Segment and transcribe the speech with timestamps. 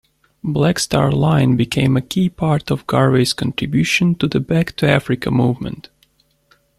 [0.43, 5.89] Black Star Line became a key part of Garvey's contribution to the Back-to-Africa movement.